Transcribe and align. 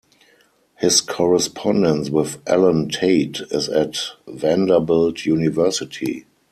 His 0.79 0.99
correspondence 0.99 2.09
with 2.09 2.41
Allen 2.47 2.89
Tate 2.89 3.39
is 3.51 3.69
at 3.69 3.99
Vanderbilt 4.27 5.25
University. 5.27 6.25